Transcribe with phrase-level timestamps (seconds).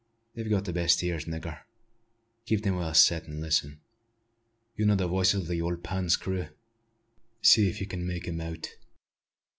[0.33, 1.59] You've got the best ears, nigger:
[2.47, 3.81] keep them well set, an' listen.
[4.75, 6.47] You know the voices o' the ole Pan's crew.
[7.43, 8.77] See if you can make 'em out."